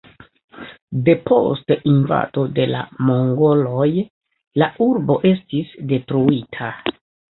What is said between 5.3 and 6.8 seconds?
estis detruita.